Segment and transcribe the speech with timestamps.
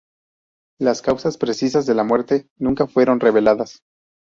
[0.79, 3.81] Las causas precisas de la muerte nunca fueron reveladas.